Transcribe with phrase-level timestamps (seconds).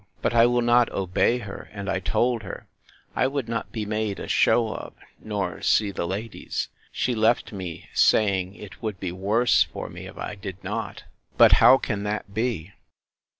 [0.23, 2.65] But I will not obey her; and I told her,
[3.15, 6.69] I would not be made a show of, nor see the ladies.
[6.91, 11.03] She left me, saying, it would be worse for me, if I did not.
[11.37, 12.71] But how can that be?